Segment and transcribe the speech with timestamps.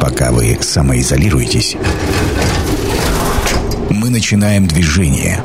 [0.00, 1.76] Пока вы самоизолируетесь,
[3.90, 5.42] мы начинаем движение.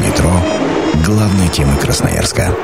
[0.00, 0.32] Метро–
[1.04, 2.54] главной темы Красноярска.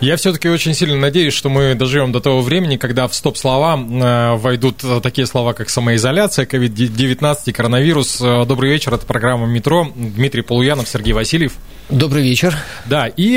[0.00, 4.36] Я все-таки очень сильно надеюсь, что мы доживем до того времени, когда в стоп-слова э,
[4.36, 8.20] войдут такие слова, как самоизоляция, COVID-19 и коронавирус.
[8.20, 9.88] Э, добрый вечер, это программа «Метро».
[9.94, 11.54] Дмитрий Полуянов, Сергей Васильев.
[11.94, 12.56] Добрый вечер.
[12.86, 13.36] Да, и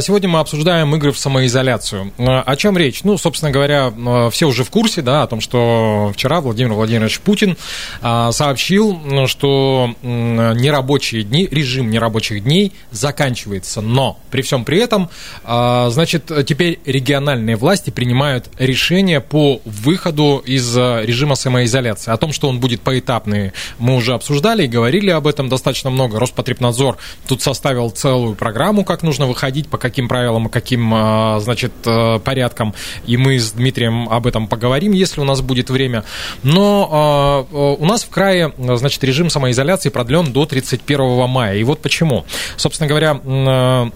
[0.00, 2.14] сегодня мы обсуждаем игры в самоизоляцию.
[2.16, 3.04] О чем речь?
[3.04, 3.92] Ну, собственно говоря,
[4.30, 7.58] все уже в курсе, да, о том, что вчера Владимир Владимирович Путин
[8.00, 13.82] а, сообщил, что нерабочие дни, режим нерабочих дней заканчивается.
[13.82, 15.10] Но при всем при этом,
[15.44, 22.12] а, значит, теперь региональные власти принимают решение по выходу из режима самоизоляции.
[22.12, 26.18] О том, что он будет поэтапный, мы уже обсуждали и говорили об этом достаточно много.
[26.18, 26.96] Роспотребнадзор
[27.28, 32.18] тут составил целую программу, как нужно выходить, по каким правилам и каким, а, значит, э,
[32.20, 32.74] порядкам.
[33.06, 36.04] И мы с Дмитрием об этом поговорим, если у нас будет время.
[36.42, 41.56] Но а, э, у нас в крае, значит, режим самоизоляции продлен до 31 мая.
[41.56, 42.24] И вот почему.
[42.56, 43.90] Собственно говоря, э, Э,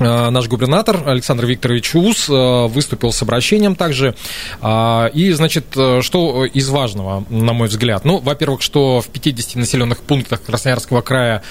[0.00, 4.14] наш губернатор Александр Викторович Ус э, выступил с обращением также.
[4.60, 8.04] А, и, значит, э, что из важного, на мой взгляд?
[8.04, 11.42] Ну, во-первых, что в 50 населенных пунктах Красноярского края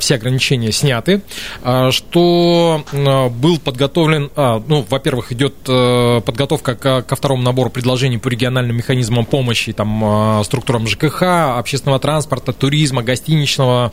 [0.00, 1.22] все ограничения сняты,
[1.62, 8.76] а, что был подготовлен, а, ну, во-первых, идет подготовка ко второму набору предложений по региональным
[8.76, 11.22] механизмам помощи, там, структурам ЖКХ,
[11.58, 13.92] общественного транспорта, туризма, гостиничного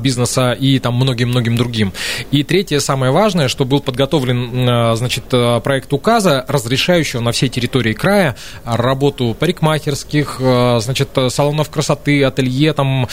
[0.00, 1.92] бизнеса и там многим-многим другим.
[2.30, 7.32] И третье, самое важное, важное, что был подготовлен э, значит, э, проект указа, разрешающего на
[7.32, 8.34] всей территории края
[8.64, 13.08] работу парикмахерских, э, значит, салонов красоты, ателье, там,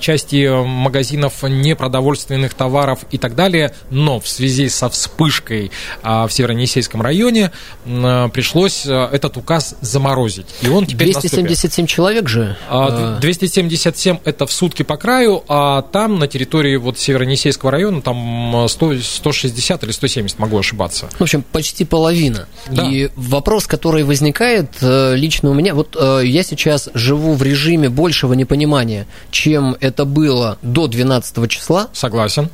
[0.00, 3.72] части магазинов непродовольственных товаров и так далее.
[3.90, 5.70] Но в связи со вспышкой
[6.02, 7.50] в Северо-Енисейском районе
[7.84, 10.46] пришлось этот указ заморозить.
[10.62, 11.88] И он теперь 277 наступит.
[11.88, 12.56] человек же?
[13.20, 19.00] 277 это в сутки по краю, а там на территории вот Северо-Енисейского района там 100,
[19.00, 21.08] 160 160 или 170, могу ошибаться.
[21.18, 22.46] В общем, почти половина.
[22.68, 22.88] Да.
[22.88, 27.88] И вопрос, который возникает э, лично у меня, вот э, я сейчас живу в режиме
[27.88, 31.88] большего непонимания, чем это было до 12 числа.
[31.92, 32.50] Согласен.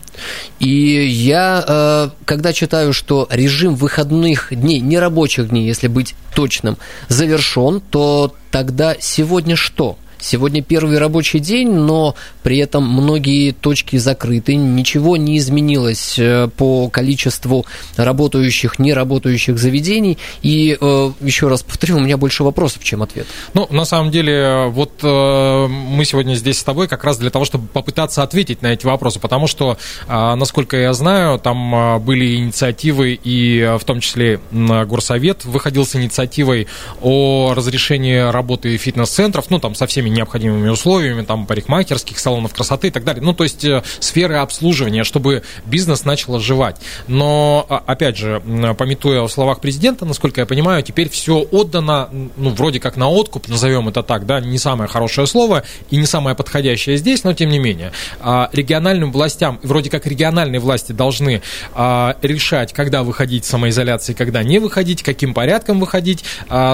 [0.58, 6.78] И я, э, когда читаю, что режим выходных дней, нерабочих дней, если быть точным,
[7.08, 9.96] завершен, то тогда сегодня что?
[10.22, 16.88] Сегодня первый рабочий день, но при этом многие точки закрыты, ничего не изменилось э, по
[16.88, 17.66] количеству
[17.96, 20.18] работающих, неработающих заведений.
[20.42, 23.26] И э, еще раз повторю, у меня больше вопросов, чем ответ.
[23.52, 27.44] Ну, на самом деле, вот э, мы сегодня здесь с тобой как раз для того,
[27.44, 29.76] чтобы попытаться ответить на эти вопросы, потому что,
[30.08, 36.68] насколько я знаю, там были инициативы, и в том числе Горсовет выходил с инициативой
[37.00, 42.90] о разрешении работы фитнес-центров, ну, там со всеми необходимыми условиями, там, парикмахерских, салонов красоты и
[42.90, 43.22] так далее.
[43.22, 46.76] Ну, то есть э, сферы обслуживания, чтобы бизнес начал оживать.
[47.08, 48.40] Но, а, опять же,
[48.78, 53.48] пометуя о словах президента, насколько я понимаю, теперь все отдано, ну, вроде как на откуп,
[53.48, 57.50] назовем это так, да, не самое хорошее слово и не самое подходящее здесь, но тем
[57.50, 57.92] не менее.
[58.20, 61.42] А, региональным властям, вроде как региональные власти должны
[61.74, 66.24] а, решать, когда выходить из самоизоляции, когда не выходить, каким порядком выходить,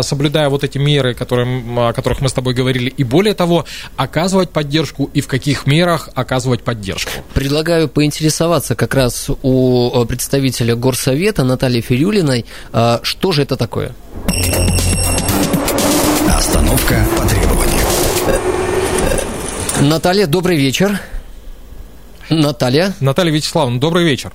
[0.03, 3.67] соблюдая вот эти меры, которые, о которых мы с тобой говорили, и более более того,
[3.97, 7.11] оказывать поддержку и в каких мерах оказывать поддержку.
[7.35, 13.93] Предлагаю поинтересоваться как раз у э, представителя Горсовета Натальи Фирюлиной, э, что же это такое?
[16.35, 17.85] Остановка по требованию.
[19.83, 20.99] Наталья, добрый вечер.
[22.31, 22.95] Наталья.
[23.01, 24.33] Наталья Вячеславовна, добрый вечер.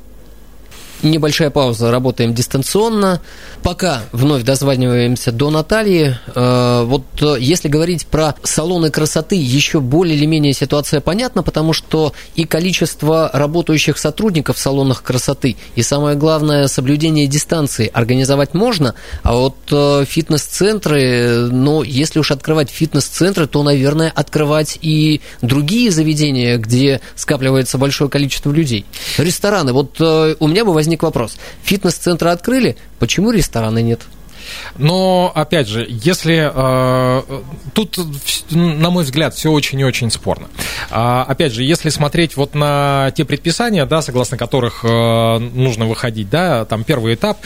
[1.04, 3.20] Небольшая пауза, работаем дистанционно.
[3.62, 6.18] Пока вновь дозваниваемся до Натальи.
[6.34, 11.74] Э, вот э, если говорить про салоны красоты, еще более или менее ситуация понятна, потому
[11.74, 18.96] что и количество работающих сотрудников в салонах красоты, и самое главное, соблюдение дистанции организовать можно,
[19.24, 26.58] а вот э, фитнес-центры, ну, если уж открывать фитнес-центры, то, наверное, открывать и другие заведения,
[26.58, 28.86] где скапливается большое количество людей.
[29.18, 29.74] Рестораны.
[29.74, 31.38] Вот у меня бы возник возник вопрос.
[31.64, 34.02] Фитнес-центры открыли, почему рестораны нет?
[34.78, 36.52] Но, опять же, если...
[36.54, 37.22] Э,
[37.74, 37.98] тут,
[38.52, 40.48] на мой взгляд, все очень и очень спорно.
[40.92, 46.30] А, опять же, если смотреть вот на те предписания, да, согласно которых э, нужно выходить,
[46.30, 47.38] да, там первый этап,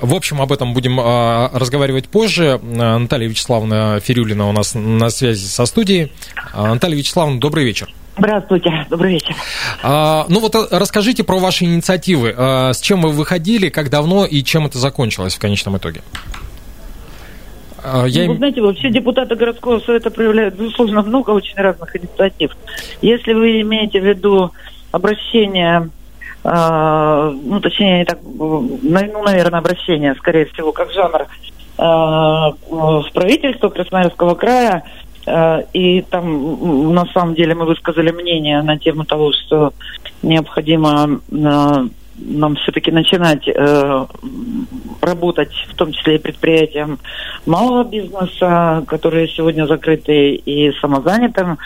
[0.00, 2.60] В общем, об этом будем а, разговаривать позже.
[2.62, 6.12] Наталья Вячеславовна Фирюлина у нас на связи со студией.
[6.54, 7.88] Наталья Вячеславовна, добрый вечер.
[8.16, 9.34] Здравствуйте, добрый вечер.
[9.82, 12.34] А, ну вот расскажите про ваши инициативы.
[12.36, 16.02] А, с чем вы выходили, как давно и чем это закончилось в конечном итоге?
[17.82, 18.24] А, я...
[18.26, 22.52] Ну, вы знаете, вообще депутаты городского совета проявляют, безусловно, много очень разных инициатив.
[23.00, 24.52] Если вы имеете в виду
[24.92, 25.88] обращение,
[26.44, 33.70] э, ну, точнее, не так, ну, наверное, обращение, скорее всего, как жанр, э, в правительство
[33.70, 35.02] Красноярского края, э,
[35.72, 39.72] и там, на самом деле, мы высказали мнение на тему того, что
[40.22, 44.06] необходимо э, нам все-таки начинать э,
[45.00, 46.98] работать, в том числе и предприятиям
[47.46, 51.58] малого бизнеса, которые сегодня закрыты и самозанятым,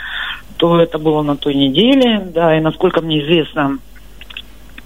[0.56, 3.78] то это было на той неделе, да, и насколько мне известно,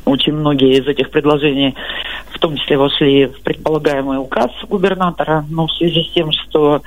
[0.04, 1.76] очень многие из этих предложений,
[2.30, 6.80] в том числе вошли в предполагаемый указ губернатора, но в связи с тем, что э,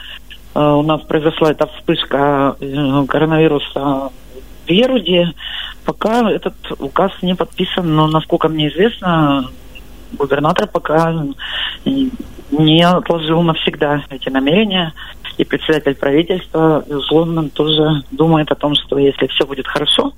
[0.59, 4.09] у нас произошла эта вспышка э, коронавируса
[4.65, 5.33] в Еруде,
[5.85, 9.49] Пока этот указ не подписан, но, насколько мне известно,
[10.13, 11.13] губернатор пока
[11.85, 14.93] не отложил навсегда эти намерения.
[15.37, 20.13] И председатель правительства, безусловно, тоже думает о том, что если все будет хорошо,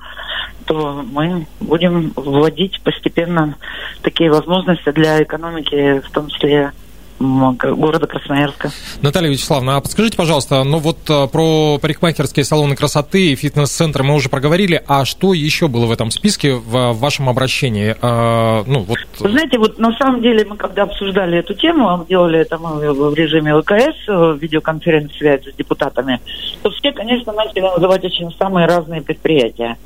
[0.65, 3.55] то мы будем вводить постепенно
[4.01, 6.73] такие возможности для экономики, в том числе
[7.19, 8.71] города Красноярска.
[9.01, 14.15] Наталья Вячеславовна, а подскажите, пожалуйста, ну вот э, про парикмахерские салоны красоты и фитнес-центры мы
[14.15, 17.95] уже проговорили, а что еще было в этом списке в вашем обращении?
[18.01, 18.97] А, ну, вот...
[19.19, 23.13] Вы знаете, вот на самом деле мы когда обсуждали эту тему, делали это мы в
[23.13, 26.19] режиме ВКС, в видеоконференц-связь с депутатами,
[26.61, 29.77] то все, конечно, начали называть очень самые разные предприятия.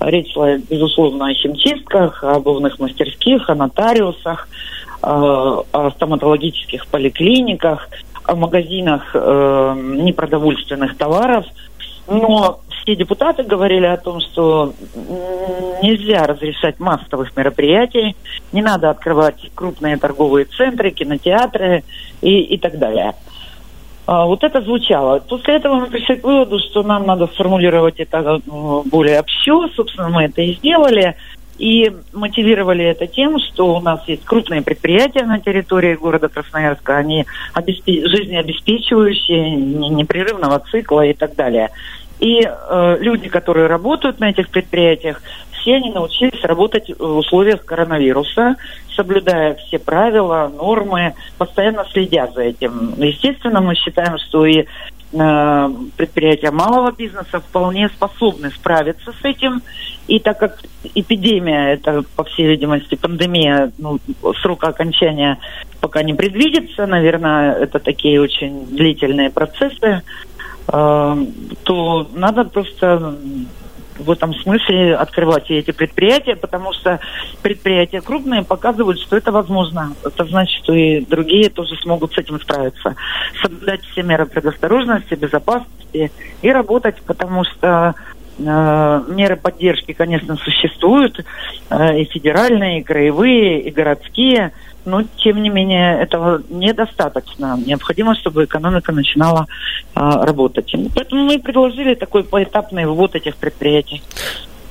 [0.00, 4.48] Речь шла, безусловно, о химчистках, о обувных мастерских, о нотариусах,
[5.02, 7.88] о стоматологических поликлиниках,
[8.24, 11.44] о магазинах э, непродовольственных товаров.
[12.08, 14.72] Но все депутаты говорили о том, что
[15.82, 18.16] нельзя разрешать массовых мероприятий,
[18.52, 21.84] не надо открывать крупные торговые центры, кинотеатры
[22.20, 23.14] и, и так далее.
[24.06, 25.20] А, вот это звучало.
[25.20, 29.68] После этого мы пришли к выводу, что нам надо сформулировать это э, более общо.
[29.76, 31.16] Собственно, мы это и сделали.
[31.62, 37.24] И мотивировали это тем, что у нас есть крупные предприятия на территории города Красноярска, они
[37.54, 41.70] обеспе- жизнеобеспечивающие, непрерывного цикла и так далее.
[42.18, 45.22] И э, люди, которые работают на этих предприятиях,
[45.52, 48.56] все они научились работать в условиях коронавируса,
[48.96, 52.94] соблюдая все правила, нормы, постоянно следя за этим.
[52.96, 54.64] Естественно, мы считаем, что и
[55.12, 59.62] предприятия малого бизнеса вполне способны справиться с этим.
[60.08, 60.58] И так как
[60.94, 63.98] эпидемия, это, по всей видимости, пандемия, ну,
[64.40, 65.38] срока окончания
[65.80, 70.02] пока не предвидится, наверное, это такие очень длительные процессы,
[70.68, 71.26] э,
[71.64, 73.16] то надо просто
[74.02, 77.00] в этом смысле открывать эти предприятия, потому что
[77.42, 79.94] предприятия крупные показывают, что это возможно.
[80.04, 82.94] Это значит, что и другие тоже смогут с этим справиться.
[83.40, 86.10] Соблюдать все меры предосторожности, безопасности
[86.42, 87.94] и работать, потому что
[88.38, 91.24] э, меры поддержки, конечно, существуют,
[91.70, 94.52] э, и федеральные, и краевые, и городские–
[94.84, 97.58] но тем не менее этого недостаточно.
[97.64, 99.46] Необходимо, чтобы экономика начинала
[99.94, 100.74] а, работать.
[100.94, 104.02] Поэтому мы предложили такой поэтапный ввод этих предприятий.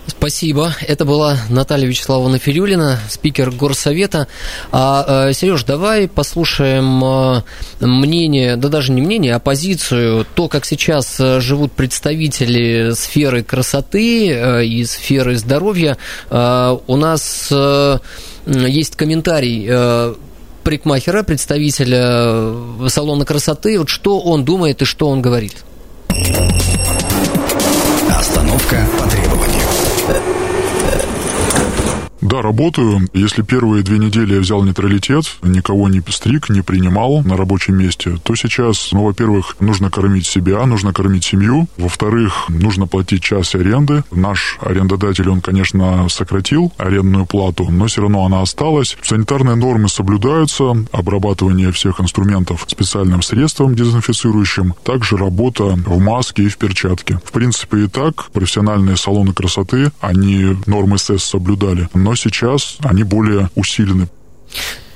[0.08, 0.74] Спасибо.
[0.88, 4.28] Это была Наталья Вячеславовна Фирюлина, спикер Горсовета.
[4.72, 7.44] А, э, Сереж, давай послушаем э,
[7.80, 14.66] мнение, да даже не мнение, а позицию, то, как сейчас э, живут представители сферы красоты
[14.66, 15.98] и сферы здоровья.
[16.30, 17.52] У нас
[18.46, 20.16] есть комментарий э,
[20.64, 23.80] парикмахера, представителя э, салона красоты.
[23.80, 25.64] Вот что он думает и что он говорит.
[28.10, 29.62] Остановка по требованию.
[32.22, 33.10] Да, работаю.
[33.14, 38.20] Если первые две недели я взял нейтралитет, никого не стриг, не принимал на рабочем месте,
[38.24, 41.68] то сейчас, ну, во-первых, нужно кормить себя, нужно кормить семью.
[41.78, 44.04] Во-вторых, нужно платить час аренды.
[44.12, 48.98] Наш арендодатель, он, конечно, сократил арендную плату, но все равно она осталась.
[49.02, 56.58] Санитарные нормы соблюдаются, обрабатывание всех инструментов специальным средством дезинфицирующим, также работа в маске и в
[56.58, 57.20] перчатке.
[57.26, 63.50] В принципе, и так профессиональные салоны красоты, они нормы СЭС соблюдали, но сейчас они более
[63.56, 64.08] усилены.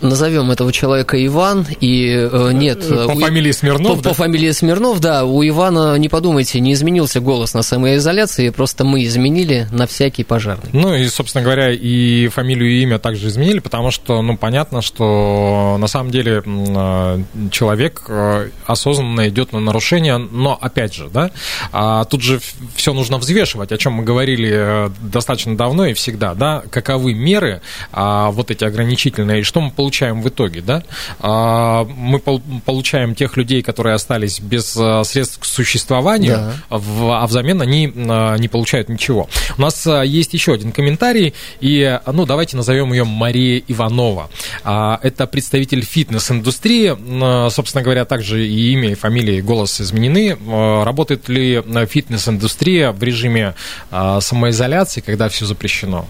[0.02, 2.88] Назовем этого человека Иван, и э, нет...
[2.88, 4.10] По у, фамилии Смирнов, по, да?
[4.10, 5.26] по фамилии Смирнов, да.
[5.26, 10.70] У Ивана, не подумайте, не изменился голос на самоизоляции, просто мы изменили на всякий пожарный.
[10.74, 15.78] Ну и, собственно говоря, и фамилию и имя также изменили, потому что, ну, понятно, что
[15.80, 21.32] на самом деле э, человек э, осознанно идет на нарушение, но, опять же, да,
[21.72, 22.40] а тут же
[22.76, 27.62] все нужно взвешивать, о чем мы говорили э, достаточно давно и всегда, да, каковы меры
[27.92, 29.85] а, вот эти ограничительные, и что мы получаем
[30.22, 30.84] в итоге, да?
[31.20, 36.54] А, мы получаем тех людей, которые остались без а, средств к существованию, да.
[36.70, 39.30] а взамен они а, не получают ничего.
[39.58, 44.30] У нас есть еще один комментарий, и, ну, давайте назовем ее Мария Иванова.
[44.64, 50.38] Это представитель фитнес-индустрии, собственно говоря, также и имя, и фамилия, и голос изменены.
[50.84, 53.56] Работает ли фитнес-индустрия в режиме
[53.92, 56.08] самоизоляции, когда все запрещено?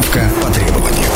[0.00, 1.10] Остановка по требованию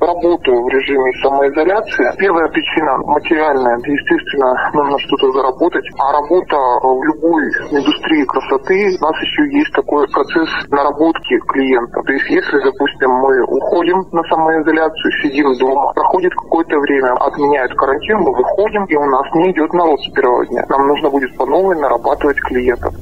[0.00, 2.10] работаю в режиме самоизоляции.
[2.18, 3.78] Первая причина материальная.
[3.78, 5.84] Естественно, нужно что-то заработать.
[5.98, 12.02] А работа в любой индустрии красоты, у нас еще есть такой процесс наработки клиента.
[12.02, 18.18] То есть, если, допустим, мы уходим на самоизоляцию, сидим дома, проходит какое-то время, отменяют карантин,
[18.18, 20.64] мы выходим, и у нас не идет народ с первого дня.
[20.68, 22.92] Нам нужно будет по новой нарабатывать клиентов.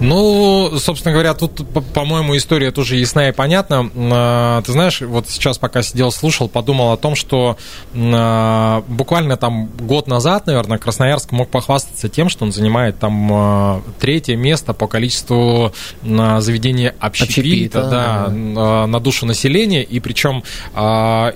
[0.00, 3.90] Ну, собственно говоря, тут, по-моему, история тоже ясна и понятна.
[3.96, 7.56] А, ты знаешь, вот сейчас, пока сидел, слушал, подумал о том, что
[7.94, 13.82] а, буквально там год назад, наверное, Красноярск мог похвастаться тем, что он занимает там а,
[13.98, 18.28] третье место по количеству заведений общепита, общепита да,
[18.86, 20.44] на душу населения, и причем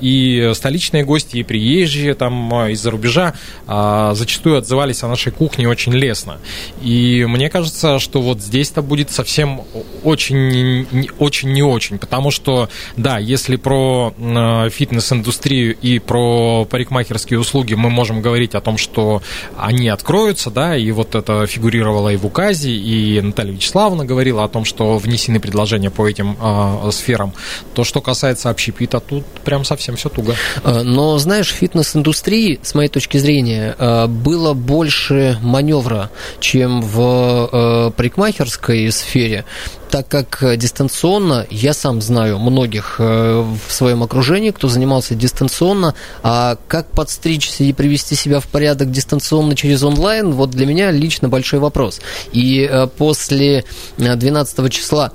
[0.01, 3.35] и столичные гости, и приезжие там из-за рубежа
[3.67, 6.39] зачастую отзывались о нашей кухне очень лестно.
[6.81, 9.63] И мне кажется, что вот здесь здесь-то будет совсем
[10.05, 12.69] очень, очень не очень, потому что,
[12.99, 19.23] да, если про э, фитнес-индустрию и про парикмахерские услуги мы можем говорить о том, что
[19.57, 24.49] они откроются, да, и вот это фигурировало и в указе, и Наталья Вячеславовна говорила о
[24.49, 27.33] том, что внесены предложения по этим э, сферам,
[27.73, 30.37] то, что касается общепита, тут прям совсем все туго.
[30.63, 38.42] Э, но, знаешь, фитнес-индустрии, с моей точки зрения, э, было больше маневра, чем в парикмахерской
[38.43, 39.45] парикмахерской сфере,
[39.91, 45.95] так как э, дистанционно, я сам знаю многих э, в своем окружении, кто занимался дистанционно,
[46.23, 51.29] а как подстричься и привести себя в порядок дистанционно через онлайн, вот для меня лично
[51.29, 52.01] большой вопрос.
[52.33, 53.65] И э, после
[53.99, 55.13] 12 числа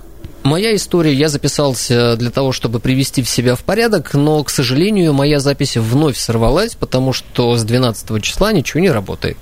[0.47, 5.11] Моя история, я записался для того, чтобы привести в себя в порядок, но, к сожалению,
[5.11, 9.37] моя запись вновь сорвалась, потому что с 12 числа ничего не работает.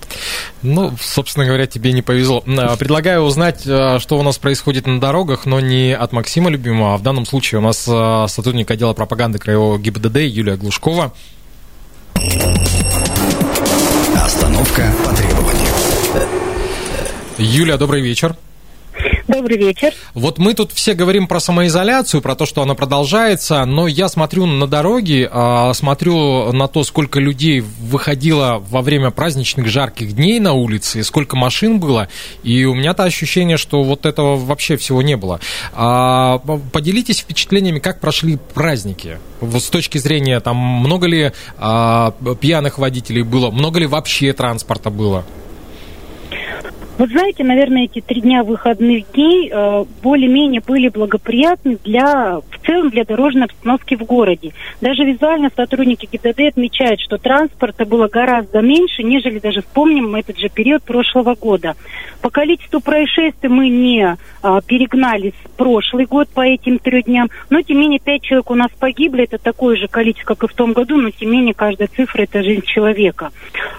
[0.64, 2.44] Ну, собственно говоря, тебе не повезло.
[2.48, 6.96] А, предлагаю узнать, а, что у нас происходит на дорогах, но не от Максима Любимого,
[6.96, 11.14] а в данном случае у нас а, сотрудник отдела пропаганды Краевого ГИБДД Юлия Глушкова.
[14.16, 15.70] Остановка по требованию.
[17.38, 18.36] Юлия, добрый вечер.
[19.28, 19.92] Добрый вечер.
[20.14, 24.46] Вот мы тут все говорим про самоизоляцию, про то, что она продолжается, но я смотрю
[24.46, 30.54] на дороги, а, смотрю на то, сколько людей выходило во время праздничных жарких дней на
[30.54, 32.08] улице, сколько машин было,
[32.44, 35.40] и у меня-то ощущение, что вот этого вообще всего не было.
[35.74, 36.38] А,
[36.72, 39.18] поделитесь впечатлениями, как прошли праздники.
[39.42, 45.26] С точки зрения, там, много ли а, пьяных водителей было, много ли вообще транспорта было?
[46.98, 52.90] Вот знаете, наверное, эти три дня выходных дней э, более-менее были благоприятны для, в целом
[52.90, 54.54] для дорожной обстановки в городе.
[54.80, 60.48] Даже визуально сотрудники ГИБДД отмечают, что транспорта было гораздо меньше, нежели даже вспомним этот же
[60.48, 61.76] период прошлого года.
[62.22, 67.62] По количеству происшествий мы не э, перегнали с прошлый год по этим трем дням, но
[67.62, 70.56] тем не менее пять человек у нас погибли, это такое же количество, как и в
[70.56, 73.32] том году, но тем не менее каждая цифра это жизнь человека.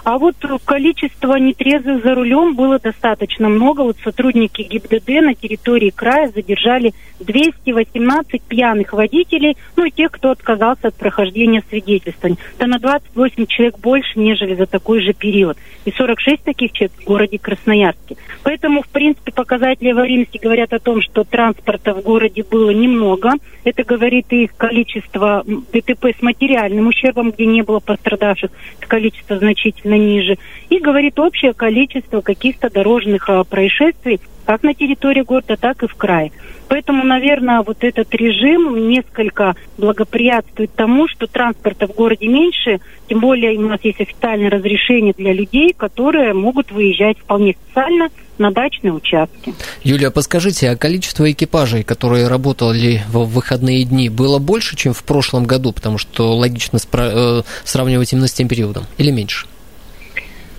[0.03, 3.81] А вот количество нетрезвых за рулем было достаточно достаточно много.
[3.81, 10.89] Вот сотрудники ГИБДД на территории края задержали 218 пьяных водителей, ну и тех, кто отказался
[10.89, 12.37] от прохождения свидетельствований.
[12.57, 15.57] Это на 28 человек больше, нежели за такой же период.
[15.85, 18.17] И 46 таких человек в городе Красноярске.
[18.43, 23.31] Поэтому, в принципе, показатели аварийности говорят о том, что транспорта в городе было немного.
[23.63, 28.51] Это говорит и количество ДТП с материальным ущербом, где не было пострадавших,
[28.87, 30.37] количество значительно ниже.
[30.69, 32.96] И говорит общее количество каких-то дорожных
[33.27, 36.31] а, происшествий, как на территории города, так и в крае.
[36.69, 43.57] Поэтому, наверное, вот этот режим несколько благоприятствует тому, что транспорта в городе меньше, тем более
[43.57, 49.53] у нас есть официальное разрешение для людей, которые могут выезжать вполне специально на дачные участки.
[49.83, 55.45] Юлия, подскажите, а количество экипажей, которые работали в выходные дни, было больше, чем в прошлом
[55.45, 55.73] году?
[55.73, 58.85] Потому что логично спра- э, сравнивать именно с тем периодом.
[58.97, 59.47] Или меньше?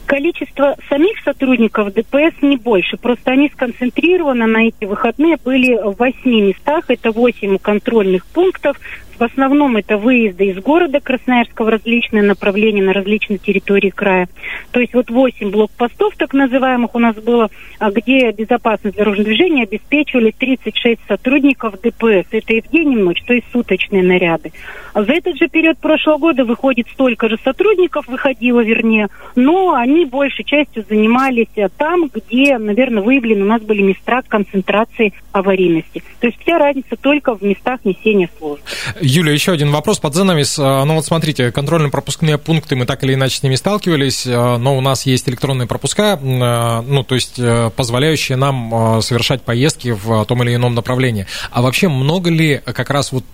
[0.09, 6.41] Количество самих сотрудников ДПС не больше, просто они сконцентрированы на эти выходные были в восьми
[6.41, 8.81] местах, это восемь контрольных пунктов,
[9.19, 14.29] в основном это выезды из города Красноярска в различные направления на различные территории края.
[14.71, 19.65] То есть вот 8 блокпостов так называемых у нас было, а, где безопасность дорожного движения
[19.65, 22.27] обеспечивали 36 сотрудников ДПС.
[22.31, 24.53] Это и в день, и в ночь, то есть суточные наряды.
[24.95, 30.05] А за этот же период прошлого года выходит столько же сотрудников, выходило вернее, но они
[30.05, 36.03] большей частью занимались а, там, где, наверное, выявлены у нас были места концентрации аварийности.
[36.21, 38.65] То есть вся разница только в местах несения службы.
[39.11, 40.59] Юля, еще один вопрос под занавес.
[40.59, 44.77] А, ну вот смотрите, контрольно-пропускные пункты, мы так или иначе с ними сталкивались, а, но
[44.77, 50.27] у нас есть электронные пропуска, а, ну то есть э, позволяющие нам совершать поездки в
[50.27, 51.27] том или ином направлении.
[51.51, 53.25] А вообще много ли как раз вот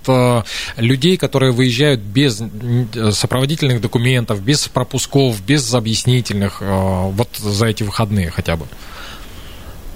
[0.77, 2.41] людей, которые выезжают без
[3.13, 8.67] сопроводительных документов, без пропусков, без объяснительных, вот за эти выходные хотя бы?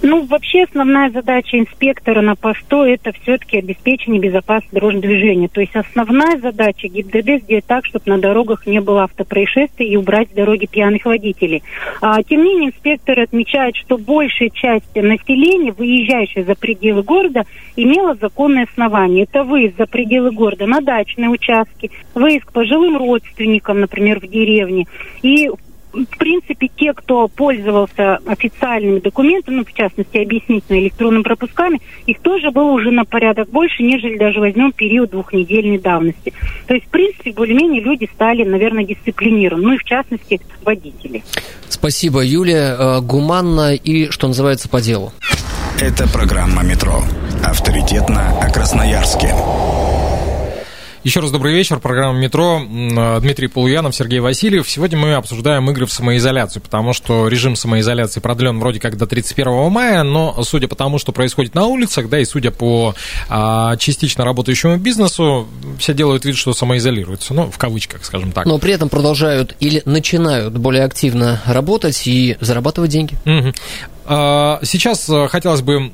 [0.01, 5.49] Ну, вообще основная задача инспектора на посту– это все-таки обеспечение безопасности дорожного движения.
[5.49, 10.29] То есть основная задача ГИБДД сделать так, чтобы на дорогах не было автопроисшествий и убрать
[10.29, 11.63] с дороги пьяных водителей.
[12.01, 17.43] А, тем не менее, инспекторы отмечают, что большая часть населения, выезжающая за пределы города,
[17.75, 19.25] имела законное основание.
[19.25, 24.87] Это выезд за пределы города на дачные участки, выезд к пожилым родственникам, например, в деревне.
[25.23, 25.49] И
[25.93, 32.51] в принципе, те, кто пользовался официальными документами, ну, в частности, объяснительно электронными пропусками, их тоже
[32.51, 36.33] было уже на порядок больше, нежели даже возьмем период двухнедельной давности.
[36.67, 41.23] То есть, в принципе, более-менее люди стали, наверное, дисциплинированы, ну и в частности, водители.
[41.67, 42.75] Спасибо, Юлия.
[42.77, 45.11] Э, гуманно и, что называется, по делу.
[45.79, 47.03] Это программа «Метро».
[47.43, 49.33] Авторитетно о Красноярске.
[51.05, 51.79] Еще раз добрый вечер.
[51.79, 52.61] Программа «Метро».
[53.21, 54.69] Дмитрий Полуянов, Сергей Васильев.
[54.69, 59.71] Сегодня мы обсуждаем игры в самоизоляцию, потому что режим самоизоляции продлен вроде как до 31
[59.71, 62.95] мая, но судя по тому, что происходит на улицах, да, и судя по
[63.29, 68.45] а, частично работающему бизнесу, все делают вид, что самоизолируются, ну, в кавычках, скажем так.
[68.45, 73.13] Но при этом продолжают или начинают более активно работать и зарабатывать деньги.
[73.25, 73.53] Угу.
[74.05, 75.91] А, сейчас э, хотелось бы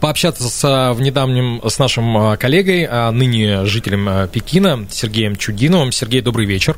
[0.00, 5.92] пообщаться с, в недавнем с нашим а, коллегой, а, ныне жителем Пекина, Сергеем Чудиновым.
[5.92, 6.76] Сергей, добрый вечер.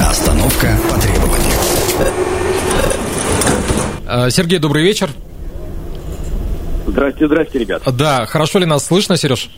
[0.00, 1.58] Остановка по требованию.
[4.30, 5.10] Сергей, добрый вечер.
[6.86, 7.82] Здрасте, здрасте, ребят.
[7.94, 9.50] Да, хорошо ли нас слышно, Сереж?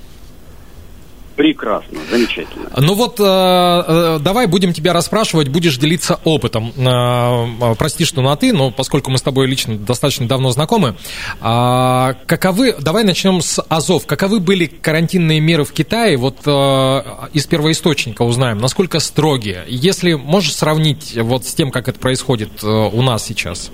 [1.40, 2.68] Прекрасно, замечательно.
[2.76, 6.70] Ну вот, э, э, давай будем тебя расспрашивать, будешь делиться опытом.
[6.76, 10.96] Э, прости, что на ты, но поскольку мы с тобой лично достаточно давно знакомы,
[11.40, 14.04] э, каковы, давай начнем с Азов.
[14.04, 16.18] Каковы были карантинные меры в Китае?
[16.18, 19.64] Вот э, из первоисточника узнаем, насколько строгие.
[19.66, 23.70] Если можешь сравнить вот с тем, как это происходит э, у нас сейчас.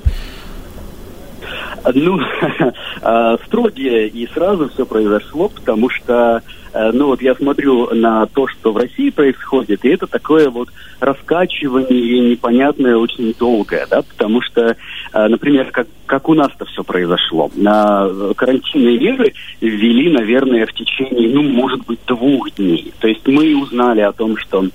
[1.94, 2.20] Ну,
[3.46, 6.42] строгие и сразу все произошло, потому что
[6.77, 10.68] Э, ну вот я смотрю на то, что в России происходит, и это такое вот
[11.01, 14.77] раскачивание непонятное, очень долгое, да, потому что,
[15.12, 17.51] э, например, как, как у нас-то все произошло.
[17.55, 22.92] На карантинные меры ввели, наверное, в течение, ну, может быть, двух дней.
[23.01, 24.66] То есть мы узнали о том, что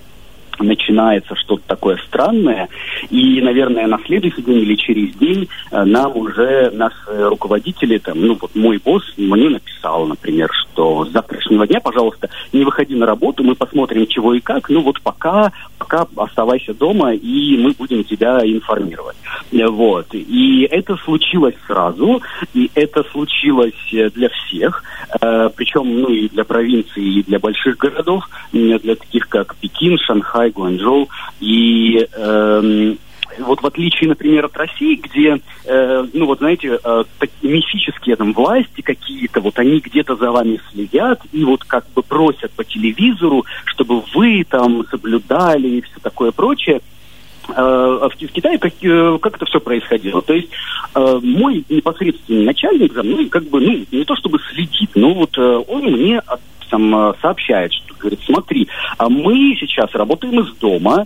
[0.64, 2.70] начинается что-то такое странное,
[3.10, 8.38] и, наверное, на следующий день или через день э, нам уже наши руководители, там, ну
[8.40, 13.44] вот мой босс мне написал, например, что с завтрашнего дня, пожалуйста, не выходи на работу,
[13.44, 18.40] мы посмотрим, чего и как, ну вот пока, пока оставайся дома, и мы будем тебя
[18.44, 19.18] информировать.
[19.52, 20.08] Э, вот.
[20.14, 22.22] И это случилось сразу,
[22.54, 24.84] и это случилось э, для всех,
[25.56, 31.10] причем, ну и для провинции, и для больших городов, для таких как Пекин, Шанхай, Гуанчжоу.
[31.40, 32.96] И э,
[33.40, 37.04] вот в отличие, например, от России, где, э, ну вот знаете, э,
[37.42, 42.52] мифические там власти какие-то, вот они где-то за вами следят и вот как бы просят
[42.52, 46.82] по телевизору, чтобы вы там соблюдали и все такое прочее.
[47.50, 50.22] Э, в, в Китае как, э, как это все происходило?
[50.22, 50.50] То есть
[50.96, 55.38] э, мой непосредственный начальник за мной как бы, ну, не то чтобы следит, но вот
[55.38, 56.22] э, он мне
[56.72, 61.06] там сообщает, что говорит, смотри, а мы сейчас работаем из дома,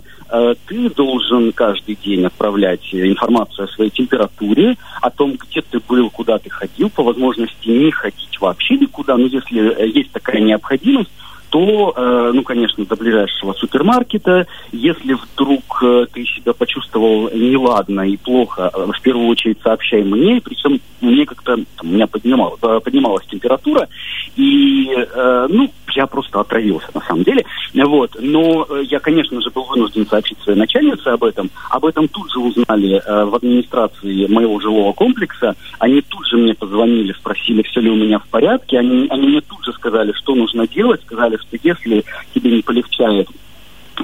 [0.66, 6.38] ты должен каждый день отправлять информацию о своей температуре, о том, где ты был, куда
[6.38, 11.10] ты ходил, по возможности не ходить вообще никуда, но если есть такая необходимость,
[11.56, 14.46] то, э, ну, конечно, до ближайшего супермаркета.
[14.72, 20.42] Если вдруг э, ты себя почувствовал неладно и плохо, э, в первую очередь сообщай мне,
[20.44, 23.88] причем мне как-то, у меня поднималась, поднималась температура,
[24.36, 24.90] и,
[25.48, 27.44] ну, я просто отравился, на самом деле.
[27.74, 28.16] Вот.
[28.20, 31.50] Но я, конечно же, был вынужден сообщить своей начальнице об этом.
[31.70, 35.54] Об этом тут же узнали в администрации моего жилого комплекса.
[35.78, 38.78] Они тут же мне позвонили, спросили, все ли у меня в порядке.
[38.78, 41.00] Они, они мне тут же сказали, что нужно делать.
[41.02, 42.04] Сказали, что если
[42.34, 43.28] тебе не полегчает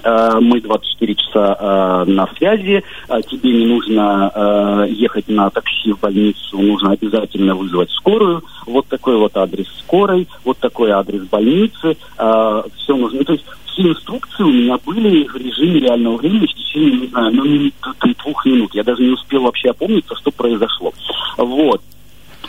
[0.03, 6.01] э, мы 24 часа э, на связи, э, тебе не нужно ехать на такси в
[6.01, 12.97] больницу, нужно обязательно вызвать скорую, вот такой вот адрес скорой, вот такой адрес больницы, все
[12.97, 17.01] нужно, ну, то есть все инструкции у меня были в режиме реального времени в течение,
[17.01, 17.75] не знаю, ну, минут,
[18.23, 18.75] двух минут.
[18.75, 20.93] Я даже не успел вообще опомниться, что произошло.
[21.39, 21.81] Вот.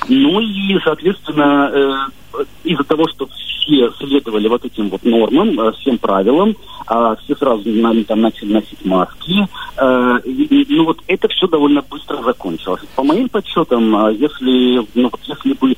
[0.10, 2.12] Ну и, соответственно,
[2.63, 3.28] из-за того, что
[3.63, 6.56] все следовали вот этим вот нормам, э, всем правилам,
[6.88, 7.63] а все сразу
[8.08, 9.48] там начали носить маски.
[9.78, 12.82] Э, и, ну вот это все довольно быстро закончилось.
[12.96, 15.76] По моим подсчетам, э, если, ну, вот если бы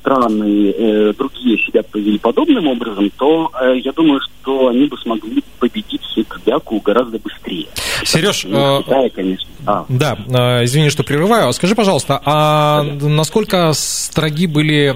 [0.00, 6.78] страны другие себя повели подобным образом, то я думаю, что они бы смогли победить Хикбяку
[6.80, 7.66] гораздо быстрее.
[8.04, 9.48] Сереж, ну, конечно.
[9.66, 9.86] А.
[9.88, 11.52] Да, извини, что прерываю.
[11.54, 14.94] Скажи, пожалуйста, а насколько строги были,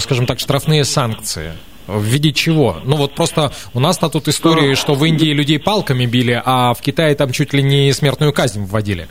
[0.00, 1.52] скажем так, штрафные санкции?
[1.86, 2.76] В виде чего?
[2.84, 6.82] Ну вот просто у нас-то тут история, что в Индии людей палками били, а в
[6.82, 9.08] Китае там чуть ли не смертную казнь вводили.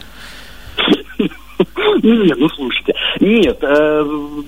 [2.03, 2.93] Нет, ну слушайте.
[3.19, 4.03] Нет, э,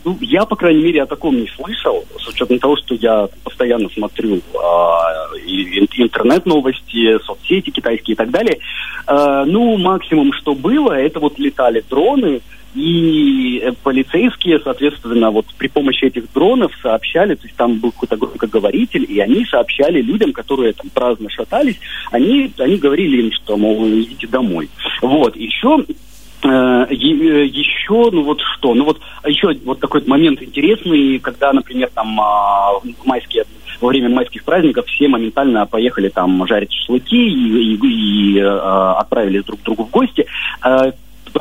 [0.06, 3.90] ну, я, по крайней мере, о таком не слышал, с учетом того, что я постоянно
[3.90, 4.40] смотрю э,
[5.98, 8.60] интернет-новости, соцсети китайские и так далее.
[9.08, 12.42] Э, ну, максимум, что было, это вот летали дроны,
[12.76, 18.18] и э, полицейские, соответственно, вот при помощи этих дронов сообщали, то есть там был какой-то
[18.18, 21.80] громкоговоритель, и они сообщали людям, которые там праздно шатались,
[22.12, 24.70] они, они говорили им, что, мол, идите домой.
[25.02, 25.84] Вот, еще
[26.44, 31.90] э, э, еще, ну вот что, ну вот еще вот такой момент интересный, когда, например,
[31.94, 33.46] там а, в майские
[33.82, 39.62] во время майских праздников все моментально поехали там жарить шашлыки и, и, и отправились друг
[39.62, 40.26] к другу в гости.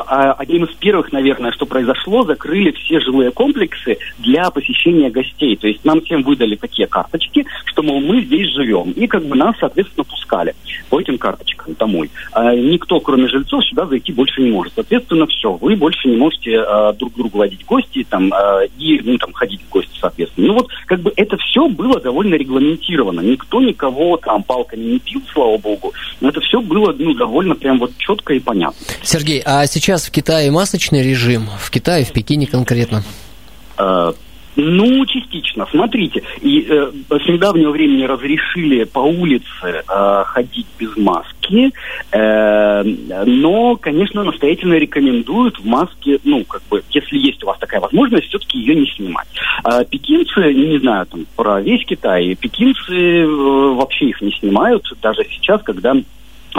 [0.07, 5.57] А, одним из первых, наверное, что произошло, закрыли все жилые комплексы для посещения гостей.
[5.57, 8.93] То есть нам всем выдали такие карточки, что, мол, мы здесь живем.
[8.93, 10.55] И как бы нас, соответственно, пускали
[10.91, 12.11] по этим карточкам домой.
[12.33, 14.73] А никто, кроме жильцов, сюда зайти больше не может.
[14.75, 18.33] Соответственно, все, вы больше не можете а, друг другу водить гости там,
[18.79, 20.49] и ну, там, ходить в гости, соответственно.
[20.49, 23.21] Ну вот, как бы это все было довольно регламентировано.
[23.21, 25.93] Никто никого там палками не пил, слава богу.
[26.21, 28.79] Но это все было ну, довольно прям вот четко и понятно.
[29.03, 31.49] Сергей, а сейчас в Китае масочный режим?
[31.59, 33.03] В Китае, в Пекине конкретно?
[33.77, 34.13] А,
[34.61, 35.69] ну, частично.
[35.71, 41.73] Смотрите, и э, с недавнего времени разрешили по улице э, ходить без маски,
[42.11, 42.83] э,
[43.25, 48.27] но, конечно, настоятельно рекомендуют в маске, ну, как бы, если есть у вас такая возможность,
[48.27, 49.29] все-таки ее не снимать.
[49.63, 55.25] А пекинцы, не знаю там про весь Китай, пекинцы э, вообще их не снимают, даже
[55.31, 55.95] сейчас, когда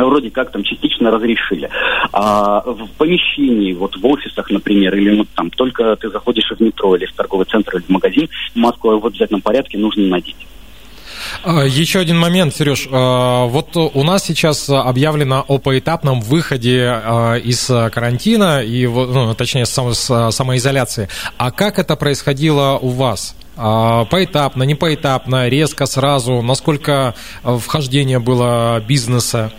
[0.06, 1.70] вроде как там частично разрешили.
[2.12, 6.96] А в помещении, вот в офисах, например, или ну, там только ты заходишь в метро
[6.96, 10.48] или в торговый центр или в магазин, маску в обязательном порядке нужно надеть.
[11.44, 12.88] А, еще один момент, Сереж.
[12.92, 19.66] А, вот у нас сейчас объявлено о поэтапном выходе а, из карантина и, ну, точнее,
[19.66, 21.10] с самоизоляции.
[21.38, 23.36] А как это происходило у вас?
[23.56, 26.42] Поэтапно, не поэтапно, резко, сразу?
[26.42, 29.52] Насколько вхождение было бизнеса?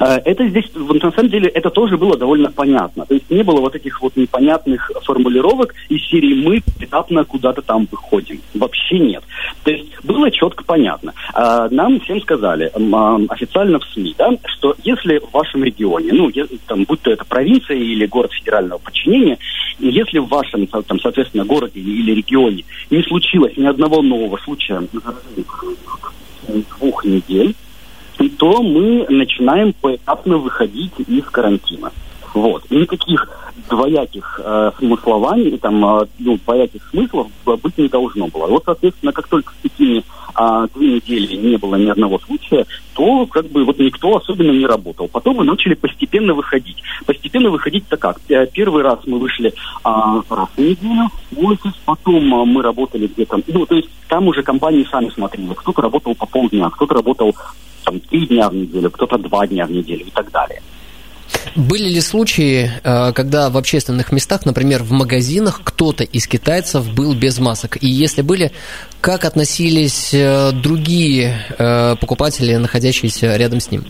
[0.00, 3.06] Э, это здесь, на самом деле, это тоже было довольно понятно.
[3.06, 7.88] То есть не было вот этих вот непонятных формулировок из серии «мы этапно куда-то там
[7.90, 8.40] выходим».
[8.54, 9.22] Вообще нет.
[9.64, 11.12] То есть было четко понятно.
[11.34, 16.30] Э, нам всем сказали а, официально в СМИ, да, что если в вашем регионе, ну,
[16.66, 19.38] там, будь то это провинция или город федерального подчинения,
[19.78, 24.82] если в вашем, там, соответственно, городе или регионе не случилось ни одного нового случая
[26.78, 27.54] двух недель,
[28.26, 31.92] то мы начинаем поэтапно выходить из карантина.
[32.34, 32.70] Вот.
[32.70, 33.28] Никаких
[33.68, 38.46] двояких э, смыслований, там, э, ну, двояких смыслов быть не должно было.
[38.46, 40.04] Вот, соответственно, как только с такими
[40.34, 44.66] а, две недели не было ни одного случая, то как бы вот никто особенно не
[44.66, 45.08] работал.
[45.08, 46.80] Потом мы начали постепенно выходить.
[47.06, 48.20] Постепенно выходить-то как?
[48.52, 49.52] Первый раз мы вышли
[49.82, 54.28] а, раз в неделю в офис, потом а, мы работали где-то, ну, то есть там
[54.28, 55.52] уже компании сами смотрели.
[55.54, 57.34] Кто-то работал по полдня, кто-то работал
[57.84, 60.60] там три дня в неделю, кто-то два дня в неделю и так далее.
[61.56, 67.14] Были ли случаи, э, когда в общественных местах, например, в магазинах, кто-то из китайцев был
[67.14, 67.82] без масок?
[67.82, 68.52] И если были,
[69.00, 73.84] как относились э, другие э, покупатели, находящиеся рядом с ним?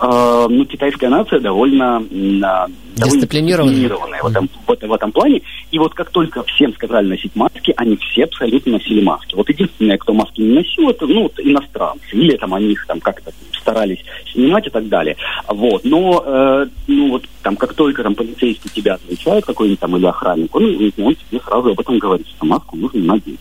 [0.00, 5.42] Э, ну, китайская нация довольно, э, дисциплинированная, дисциплинированная в, этом, в, в этом плане.
[5.70, 9.34] И вот как только всем сказали носить маски, они все абсолютно носили маски.
[9.34, 12.08] Вот единственное, кто маски не носил, это ну, вот иностранцы.
[12.12, 15.16] Или там они их там как-то старались снимать и так далее.
[15.46, 15.84] Вот.
[15.84, 20.54] Но, э, ну, вот там, как только там полицейский тебя отвечает, какой-нибудь там или охранник,
[20.54, 20.64] он,
[20.98, 23.40] он тебе сразу об этом говорит, что маску нужно надеть.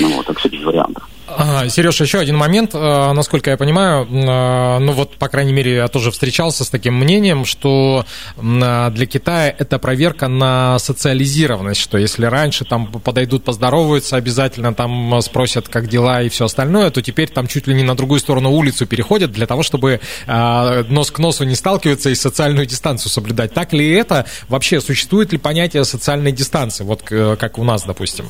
[0.00, 1.08] Ну вот, так без вариантов.
[1.26, 5.88] Сереж, еще один момент, э, насколько я понимаю, э, ну вот, по крайней мере, я
[5.88, 8.04] тоже встречался с таким мнением, что
[8.36, 15.20] э, для Китая это проверка на социализированность, что если раньше там подойдут, поздороваются, обязательно там
[15.22, 18.50] спросят, как дела и все остальное, то теперь там чуть ли не на другую сторону
[18.50, 23.54] улицу переходят для того, чтобы нос к носу не сталкиваться и социальную дистанцию соблюдать.
[23.54, 24.26] Так ли это?
[24.48, 28.26] Вообще, существует ли понятие социальной дистанции, вот как у нас, допустим?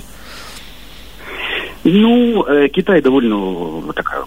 [1.85, 4.25] Ну, э, Китай довольно такая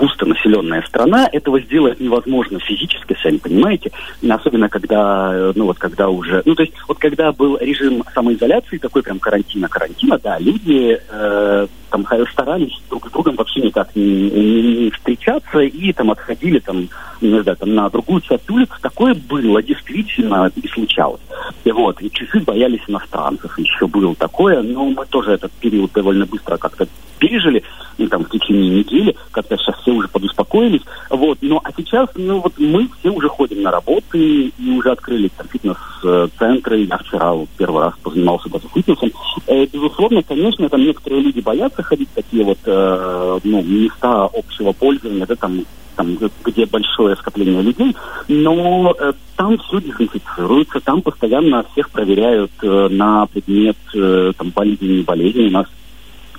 [0.00, 3.92] густонаселенная страна, этого сделать невозможно физически, сами понимаете,
[4.26, 8.78] особенно когда, э, ну вот когда уже, ну то есть вот когда был режим самоизоляции,
[8.78, 14.30] такой прям карантина, карантина, да, люди э, там старались друг с другом вообще никак не,
[14.30, 16.88] не, не встречаться и там отходили там,
[17.20, 18.72] не знаю, там на другую часть улицы.
[18.80, 21.20] Такое было действительно и случалось.
[21.64, 23.58] И вот, и чуть-чуть боялись иностранцев.
[23.58, 26.86] Еще было такое, но мы тоже этот период довольно быстро как-то
[27.20, 27.62] пережили,
[27.98, 32.40] ну, там, в течение недели, как-то сейчас все уже подуспокоились, вот, но, а сейчас, ну,
[32.40, 37.48] вот мы все уже ходим на работы и уже открыли там фитнес-центры, я вчера вот,
[37.56, 39.12] первый раз позанимался даже фитнесом,
[39.46, 44.72] э, безусловно, конечно, там некоторые люди боятся ходить в такие вот, э, ну, места общего
[44.72, 45.64] пользования, да, там,
[45.96, 47.94] там, где большое скопление людей,
[48.28, 54.86] но э, там все дезинфицируется, там постоянно всех проверяют э, на предмет э, там, болезни,
[54.86, 55.48] не болезни.
[55.48, 55.66] У нас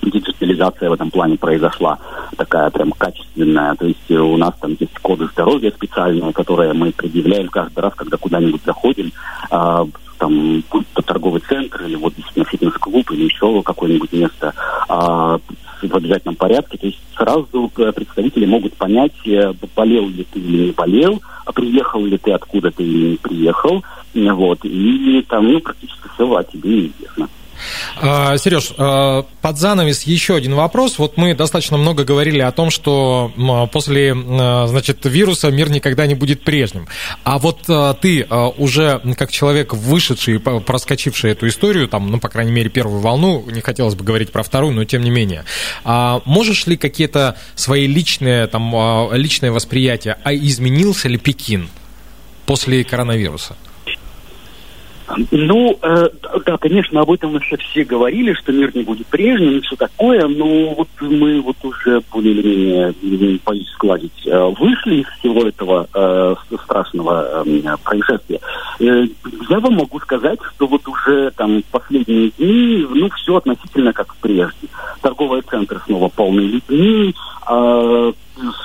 [0.10, 2.00] диджитализация в этом плане произошла
[2.38, 3.76] такая прям качественная.
[3.76, 8.18] То есть у нас там есть коды здоровья специальные, которые мы предъявляем каждый раз, когда
[8.18, 9.12] куда-нибудь заходим.
[9.50, 9.86] А,
[10.18, 14.54] там, будь то торговый центр или вот действительно фитнес-клуб или еще какое-нибудь место
[14.88, 15.40] а,
[15.82, 16.78] в обязательном порядке.
[16.78, 22.06] То есть сразу представители могут понять, э, болел ли ты или не болел, а приехал
[22.06, 23.84] ли ты откуда ты или не приехал.
[24.14, 27.30] Вот, и там ну, практически все о тебе известно.
[27.98, 30.98] А, Сереж, а, под занавес еще один вопрос.
[30.98, 33.32] Вот мы достаточно много говорили о том, что
[33.72, 36.88] после значит, вируса мир никогда не будет прежним.
[37.24, 38.26] А вот а, ты
[38.58, 43.62] уже как человек, вышедший, проскочивший эту историю, там, ну, по крайней мере, первую волну, не
[43.62, 45.46] хотелось бы говорить про вторую, но тем не менее,
[45.84, 51.70] можешь ли какие-то свои личные, там, личные восприятия, а изменился ли Пекин
[52.46, 53.56] после коронавируса?
[55.32, 56.10] Ну, э,
[56.46, 60.28] да, конечно, об этом вообще все говорили, что мир не будет прежним и все такое,
[60.28, 65.88] но вот мы вот уже более или менее, боюсь складить, э, вышли из всего этого
[65.94, 68.40] э, страшного э, происшествия.
[68.80, 69.06] Э,
[69.50, 74.68] я вам могу сказать, что вот уже там последние дни, ну, все относительно как прежде.
[75.02, 77.14] Торговые центры снова полны людьми,
[77.50, 78.14] э,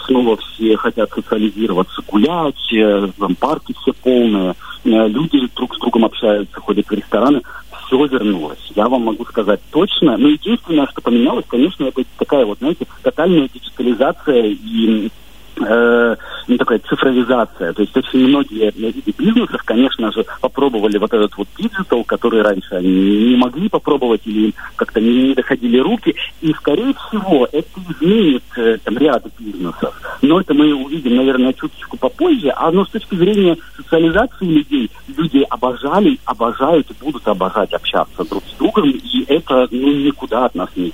[0.07, 6.05] снова все хотят социализироваться, гулять, э, там парки все полные, э, люди друг с другом
[6.05, 7.43] общаются, ходят в рестораны,
[7.87, 8.73] все вернулось.
[8.75, 10.17] Я вам могу сказать точно.
[10.17, 15.11] Но единственное, что поменялось, конечно, это такая вот, знаете, тотальная диджитализация и
[15.61, 16.17] э,
[16.49, 17.73] ну, такая цифровизация.
[17.73, 22.75] То есть очень многие виды бизнесов, конечно же, попробовали вот этот вот digital, который раньше
[22.75, 26.15] они не могли попробовать или как-то не, не доходили руки.
[26.41, 30.01] И, скорее всего, это изменит э, там, ряд бизнесов.
[30.23, 32.53] Но это мы увидим, наверное, чуточку попозже.
[32.57, 38.43] А но с точки зрения социализации людей, люди обожали, обожают и будут обожать общаться друг
[38.45, 38.91] с другом.
[38.91, 40.93] И это ну, никуда от нас не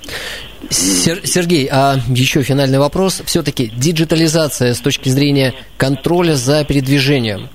[0.69, 3.21] Сергей, а еще финальный вопрос.
[3.25, 7.49] Все-таки диджитализация с точки зрения контроля за передвижением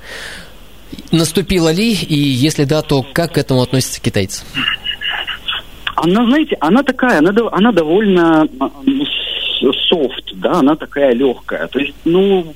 [1.12, 4.44] наступила ли, и если да, то как к этому относятся китайцы?
[5.96, 8.46] Она, знаете, она такая, она, она довольно
[9.60, 11.66] софт, да, она такая легкая.
[11.68, 12.54] То есть, ну,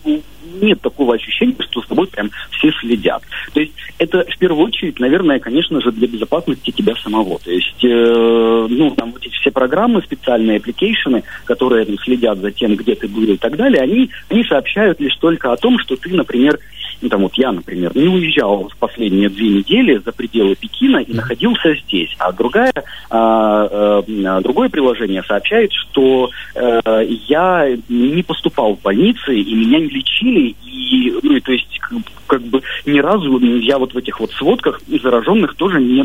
[0.60, 3.22] нет такого ощущения, что с тобой прям все следят.
[3.52, 7.38] То есть это в первую очередь, наверное, конечно же, для безопасности тебя самого.
[7.38, 12.38] То есть, э, ну, там вот эти все программы, специальные application ы, которые там, следят
[12.38, 15.78] за тем, где ты был и так далее, они, они сообщают лишь только о том,
[15.78, 16.58] что ты, например,
[17.02, 21.12] ну, там вот я, например, не уезжал в последние две недели за пределы Пекина и
[21.12, 22.72] находился здесь, а другая,
[23.10, 29.88] а, а, другое приложение сообщает, что а, я не поступал в больницы и меня не
[29.88, 31.80] лечили, и, ну, и то есть
[32.26, 36.02] как, бы ни разу я вот в этих вот сводках зараженных тоже не,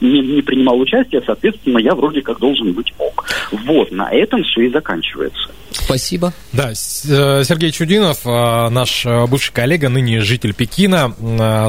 [0.00, 3.26] не, не принимал участия, соответственно, я вроде как должен быть ок.
[3.52, 5.50] Вот, на этом все и заканчивается.
[5.70, 6.32] Спасибо.
[6.52, 6.74] Да, э,
[7.44, 11.12] Сергей Чудинов, э, наш э, бывший коллега, ныне житель Пекина,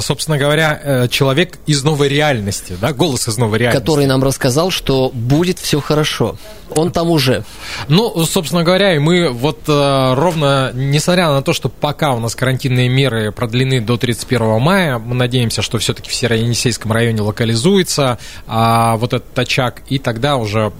[0.01, 3.81] собственно говоря, человек из новой реальности, да, голос из новой реальности.
[3.81, 6.37] Который нам рассказал, что будет все хорошо.
[6.69, 7.43] Он там уже.
[7.89, 12.87] Ну, собственно говоря, и мы вот ровно, несмотря на то, что пока у нас карантинные
[12.87, 19.13] меры продлены до 31 мая, мы надеемся, что все-таки в Северо-Енисейском районе локализуется а вот
[19.13, 20.71] этот очаг, и тогда уже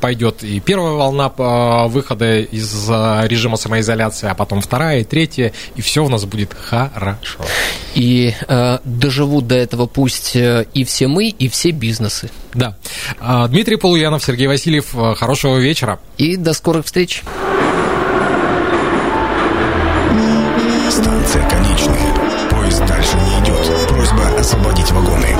[0.00, 1.28] пойдет и первая волна
[1.86, 7.09] выхода из режима самоизоляции, а потом вторая и третья, и все у нас будет хорошо.
[7.94, 12.30] И э, доживут до этого пусть э, и все мы, и все бизнесы.
[12.54, 12.76] Да.
[13.20, 15.98] А, Дмитрий Полуянов, Сергей Васильев, э, хорошего вечера.
[16.18, 17.22] И до скорых встреч.
[20.90, 22.48] Станция конечная.
[22.50, 23.88] Поезд дальше не идет.
[23.88, 25.36] Просьба освободить вагоны.